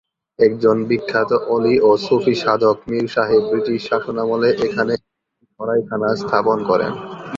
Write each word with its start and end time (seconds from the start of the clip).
একজন 0.39 0.77
বিখ্যাত 0.89 1.31
অলি 1.53 1.75
ও 1.81 1.91
সুফি 2.05 2.35
সাধক 2.43 2.77
মীর 2.89 3.05
সাহেব 3.15 3.41
ব্রিটিশ 3.49 3.81
শাসনামলে 3.89 4.49
এখানে 4.65 4.93
একটি 4.97 5.11
সরাই 5.53 5.81
খানা 5.87 6.09
স্থাপন 6.21 6.57
করেন। 6.69 6.91